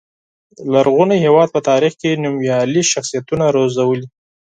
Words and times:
لرغوني 0.73 1.17
هېواد 1.25 1.47
په 1.55 1.59
تاریخ 1.69 1.93
کې 2.01 2.19
نومیالي 2.23 2.81
شخصیتونه 2.93 3.45
روزلي. 3.57 4.05